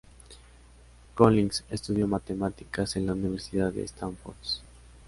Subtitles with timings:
[1.13, 4.33] Collins estudió Matemáticas en la Universidad de Stanford.